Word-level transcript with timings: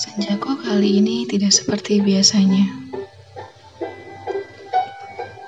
Senjaku 0.00 0.56
kali 0.64 0.96
ini 0.96 1.28
tidak 1.28 1.52
seperti 1.52 2.00
biasanya. 2.00 2.72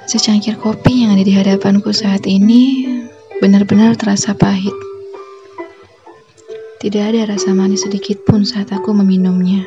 Secangkir 0.05 0.61
kopi 0.61 1.09
yang 1.09 1.17
ada 1.17 1.25
di 1.25 1.33
hadapanku 1.33 1.89
saat 1.97 2.29
ini 2.29 2.85
benar-benar 3.41 3.97
terasa 3.97 4.37
pahit. 4.37 4.77
Tidak 6.85 7.01
ada 7.01 7.33
rasa 7.33 7.57
manis 7.57 7.89
sedikit 7.89 8.29
pun 8.29 8.45
saat 8.45 8.69
aku 8.77 8.93
meminumnya. 8.93 9.65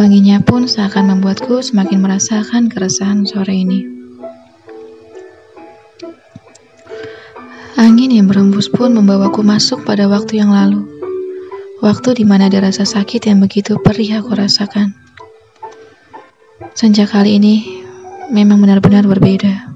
Wanginya 0.00 0.40
pun 0.40 0.64
seakan 0.64 1.12
membuatku 1.12 1.60
semakin 1.60 2.00
merasakan 2.00 2.72
keresahan 2.72 3.28
sore 3.28 3.60
ini. 3.60 3.84
Angin 7.76 8.08
yang 8.08 8.24
berembus 8.24 8.72
pun 8.72 8.96
membawaku 8.96 9.44
masuk 9.44 9.84
pada 9.84 10.08
waktu 10.08 10.40
yang 10.40 10.48
lalu. 10.48 10.99
Waktu 11.80 12.12
di 12.20 12.28
mana 12.28 12.52
ada 12.52 12.60
rasa 12.60 12.84
sakit 12.84 13.24
yang 13.24 13.40
begitu 13.40 13.80
perih 13.80 14.20
aku 14.20 14.36
rasakan. 14.36 14.92
Sejak 16.76 17.08
kali 17.08 17.40
ini 17.40 17.80
memang 18.28 18.60
benar-benar 18.60 19.08
berbeda. 19.08 19.72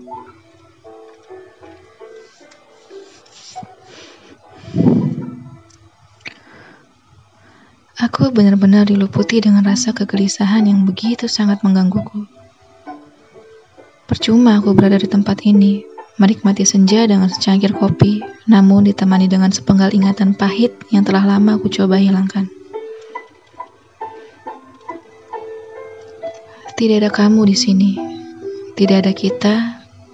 Aku 7.97 8.29
benar-benar 8.37 8.85
diluputi 8.85 9.41
dengan 9.41 9.65
rasa 9.65 9.97
kegelisahan 9.97 10.69
yang 10.69 10.85
begitu 10.85 11.25
sangat 11.25 11.65
menggangguku. 11.65 12.29
Percuma 14.05 14.61
aku 14.61 14.77
berada 14.77 15.01
di 15.01 15.09
tempat 15.09 15.41
ini, 15.49 15.94
menikmati 16.15 16.63
senja 16.63 17.07
dengan 17.11 17.27
secangkir 17.27 17.75
kopi, 17.75 18.23
namun 18.47 18.87
ditemani 18.87 19.27
dengan 19.27 19.51
sepenggal 19.51 19.91
ingatan 19.91 20.35
pahit 20.39 20.71
yang 20.95 21.03
telah 21.03 21.27
lama 21.27 21.59
aku 21.59 21.67
coba 21.67 21.99
hilangkan. 21.99 22.47
Tidak 26.75 26.97
ada 27.03 27.11
kamu 27.11 27.51
di 27.51 27.57
sini, 27.57 27.93
tidak 28.75 29.07
ada 29.07 29.13
kita, 29.15 29.55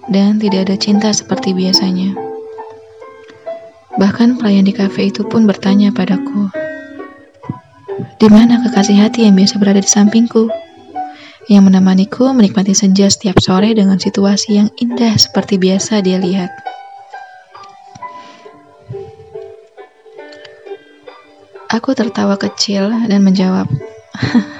dan 0.09 0.37
tidak 0.37 0.69
ada 0.69 0.75
cinta 0.77 1.09
seperti 1.09 1.53
biasanya. 1.53 2.13
Bahkan 3.97 4.37
pelayan 4.37 4.65
di 4.65 4.73
kafe 4.73 5.09
itu 5.09 5.25
pun 5.25 5.45
bertanya 5.45 5.93
padaku, 5.93 6.49
di 8.17 8.27
mana 8.29 8.61
kekasih 8.61 8.97
hati 8.97 9.25
yang 9.25 9.37
biasa 9.37 9.57
berada 9.57 9.81
di 9.81 9.89
sampingku? 9.89 10.49
Yang 11.49 11.63
menemaniku 11.71 12.29
menikmati 12.35 12.77
senja 12.77 13.09
setiap 13.09 13.41
sore 13.41 13.73
dengan 13.73 13.97
situasi 13.97 14.61
yang 14.61 14.69
indah 14.77 15.17
seperti 15.17 15.57
biasa 15.57 16.05
dia 16.05 16.21
lihat. 16.21 16.53
Aku 21.71 21.95
tertawa 21.95 22.35
kecil 22.35 22.91
dan 23.07 23.23
menjawab, 23.23 23.63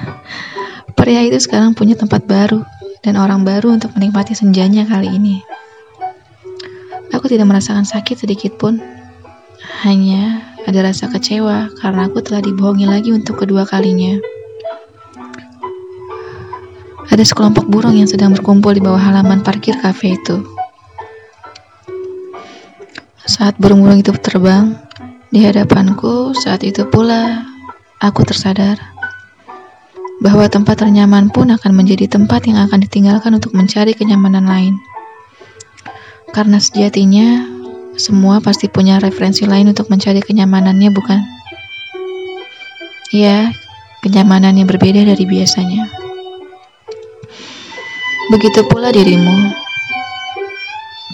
Pria 0.97 1.27
itu 1.27 1.43
sekarang 1.43 1.75
punya 1.75 1.99
tempat 1.99 2.23
baru 2.23 2.63
dan 3.03 3.19
orang 3.19 3.43
baru 3.43 3.75
untuk 3.75 3.91
menikmati 3.99 4.31
senjanya 4.31 4.87
kali 4.87 5.11
ini. 5.11 5.43
Aku 7.11 7.27
tidak 7.27 7.51
merasakan 7.51 7.83
sakit 7.83 8.15
sedikit 8.15 8.55
pun, 8.55 8.79
hanya 9.83 10.39
ada 10.63 10.87
rasa 10.87 11.09
kecewa 11.11 11.73
karena 11.81 12.07
aku 12.07 12.23
telah 12.23 12.39
dibohongi 12.39 12.87
lagi 12.87 13.11
untuk 13.11 13.43
kedua 13.43 13.67
kalinya. 13.67 14.21
Ada 17.11 17.27
sekelompok 17.27 17.67
burung 17.67 17.99
yang 17.99 18.07
sedang 18.07 18.31
berkumpul 18.31 18.71
di 18.71 18.79
bawah 18.79 18.95
halaman 18.95 19.43
parkir 19.43 19.75
kafe 19.75 20.15
itu. 20.15 20.47
Saat 23.27 23.59
burung-burung 23.59 23.99
itu 23.99 24.15
terbang 24.15 24.79
di 25.27 25.43
hadapanku, 25.43 26.31
saat 26.31 26.63
itu 26.63 26.87
pula 26.87 27.43
aku 27.99 28.23
tersadar 28.23 28.79
bahwa 30.23 30.47
tempat 30.47 30.87
ternyaman 30.87 31.27
pun 31.35 31.51
akan 31.51 31.71
menjadi 31.75 32.07
tempat 32.07 32.47
yang 32.47 32.63
akan 32.63 32.87
ditinggalkan 32.87 33.35
untuk 33.35 33.51
mencari 33.59 33.91
kenyamanan 33.91 34.47
lain. 34.47 34.79
Karena 36.31 36.63
sejatinya 36.63 37.43
semua 37.99 38.39
pasti 38.39 38.71
punya 38.71 39.03
referensi 39.03 39.43
lain 39.43 39.67
untuk 39.67 39.91
mencari 39.91 40.23
kenyamanannya, 40.23 40.89
bukan? 40.95 41.19
Ya, 43.11 43.51
kenyamanan 43.99 44.55
yang 44.55 44.71
berbeda 44.71 45.03
dari 45.03 45.27
biasanya. 45.27 46.00
Begitu 48.31 48.63
pula 48.63 48.95
dirimu. 48.95 49.51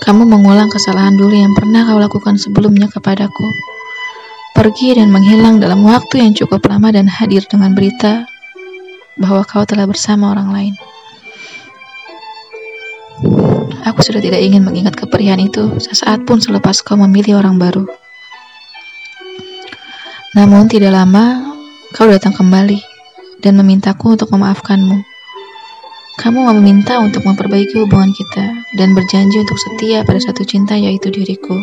Kamu 0.05 0.29
mengulang 0.29 0.69
kesalahan 0.69 1.17
dulu 1.17 1.33
yang 1.33 1.49
pernah 1.57 1.81
kau 1.89 1.97
lakukan 1.97 2.37
sebelumnya 2.37 2.85
kepadaku. 2.93 3.57
Pergi 4.53 5.01
dan 5.01 5.09
menghilang 5.09 5.57
dalam 5.57 5.81
waktu 5.81 6.21
yang 6.21 6.37
cukup 6.37 6.69
lama 6.69 6.93
dan 6.93 7.09
hadir 7.09 7.41
dengan 7.49 7.73
berita 7.73 8.29
bahwa 9.17 9.41
kau 9.49 9.65
telah 9.65 9.89
bersama 9.89 10.29
orang 10.29 10.49
lain. 10.53 10.73
Aku 13.81 14.05
sudah 14.05 14.21
tidak 14.21 14.37
ingin 14.37 14.61
mengingat 14.61 14.93
keperihan 14.93 15.41
itu 15.41 15.73
sesaat 15.81 16.21
pun 16.21 16.37
selepas 16.37 16.85
kau 16.85 17.01
memilih 17.01 17.41
orang 17.41 17.57
baru. 17.57 17.89
Namun 20.37 20.69
tidak 20.69 20.93
lama, 20.93 21.49
kau 21.97 22.05
datang 22.05 22.37
kembali 22.37 22.77
dan 23.41 23.57
memintaku 23.57 24.13
untuk 24.13 24.29
memaafkanmu. 24.29 25.06
Kamu 26.17 26.49
meminta 26.49 26.97
untuk 26.97 27.21
memperbaiki 27.29 27.77
hubungan 27.77 28.09
kita 28.09 28.65
dan 28.73 28.97
berjanji 28.97 29.37
untuk 29.37 29.53
setia 29.61 30.01
pada 30.01 30.17
satu 30.17 30.41
cinta 30.41 30.73
yaitu 30.73 31.13
diriku. 31.13 31.61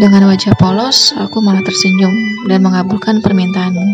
Dengan 0.00 0.24
wajah 0.24 0.56
polos, 0.56 1.12
aku 1.12 1.44
malah 1.44 1.60
tersenyum 1.60 2.16
dan 2.48 2.64
mengabulkan 2.64 3.20
permintaanmu. 3.20 3.92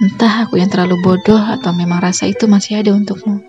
Entah 0.00 0.48
aku 0.48 0.56
yang 0.56 0.72
terlalu 0.72 0.96
bodoh 1.04 1.36
atau 1.36 1.76
memang 1.76 2.00
rasa 2.00 2.24
itu 2.24 2.48
masih 2.48 2.80
ada 2.80 2.96
untukmu. 2.96 3.44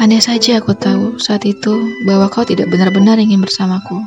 Andai 0.00 0.24
saja 0.24 0.64
aku 0.64 0.72
tahu 0.72 1.20
saat 1.20 1.44
itu 1.44 1.92
bahwa 2.08 2.32
kau 2.32 2.48
tidak 2.48 2.72
benar-benar 2.72 3.20
ingin 3.20 3.44
bersamaku. 3.44 4.00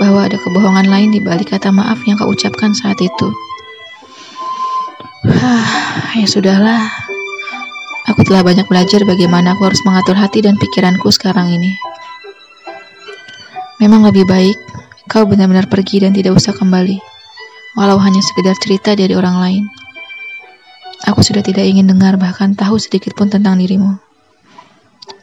Bahwa 0.00 0.24
ada 0.24 0.40
kebohongan 0.40 0.88
lain 0.88 1.12
di 1.12 1.20
balik 1.20 1.52
kata 1.52 1.68
maaf 1.68 2.00
yang 2.08 2.16
kau 2.16 2.32
ucapkan 2.32 2.72
saat 2.72 2.96
itu. 3.04 3.28
Hah, 5.42 6.14
ya 6.14 6.22
sudahlah. 6.30 6.86
Aku 8.06 8.22
telah 8.22 8.46
banyak 8.46 8.62
belajar 8.70 9.02
bagaimana 9.02 9.58
aku 9.58 9.66
harus 9.66 9.82
mengatur 9.82 10.14
hati 10.14 10.38
dan 10.38 10.54
pikiranku 10.54 11.10
sekarang 11.10 11.50
ini. 11.50 11.74
Memang 13.82 14.06
lebih 14.06 14.22
baik 14.22 14.54
kau 15.10 15.26
benar-benar 15.26 15.66
pergi 15.66 16.06
dan 16.06 16.14
tidak 16.14 16.38
usah 16.38 16.54
kembali. 16.54 16.94
Walau 17.74 17.98
hanya 17.98 18.22
sekedar 18.22 18.54
cerita 18.54 18.94
dari 18.94 19.18
orang 19.18 19.42
lain. 19.42 19.64
Aku 21.10 21.26
sudah 21.26 21.42
tidak 21.42 21.66
ingin 21.66 21.90
dengar 21.90 22.14
bahkan 22.14 22.54
tahu 22.54 22.78
sedikit 22.78 23.18
pun 23.18 23.26
tentang 23.26 23.58
dirimu. 23.58 23.98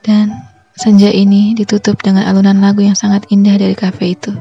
Dan 0.04 0.36
senja 0.76 1.16
ini 1.16 1.56
ditutup 1.56 1.96
dengan 2.04 2.28
alunan 2.28 2.60
lagu 2.60 2.84
yang 2.84 3.00
sangat 3.00 3.24
indah 3.32 3.56
dari 3.56 3.72
kafe 3.72 4.20
itu. 4.20 4.36